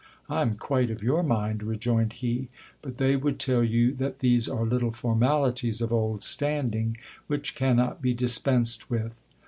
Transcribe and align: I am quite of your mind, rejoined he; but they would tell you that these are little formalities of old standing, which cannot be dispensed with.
I 0.27 0.41
am 0.41 0.55
quite 0.55 0.89
of 0.89 1.03
your 1.03 1.21
mind, 1.21 1.61
rejoined 1.61 2.13
he; 2.13 2.47
but 2.81 2.97
they 2.97 3.15
would 3.15 3.37
tell 3.37 3.63
you 3.63 3.93
that 3.97 4.17
these 4.17 4.49
are 4.49 4.65
little 4.65 4.89
formalities 4.91 5.79
of 5.79 5.93
old 5.93 6.23
standing, 6.23 6.97
which 7.27 7.53
cannot 7.53 8.01
be 8.01 8.15
dispensed 8.15 8.89
with. 8.89 9.13